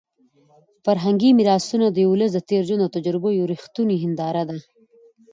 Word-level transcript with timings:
فرهنګي 0.85 1.29
میراثونه 1.37 1.85
د 1.89 1.97
یو 2.03 2.11
ولس 2.13 2.31
د 2.33 2.39
تېر 2.49 2.61
ژوند 2.67 2.81
او 2.85 2.93
تجربو 2.97 3.35
یوه 3.37 3.49
رښتونې 3.53 3.95
هنداره 4.03 4.43
ده. 4.49 4.57